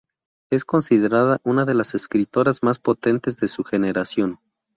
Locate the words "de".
1.63-1.75, 3.37-3.47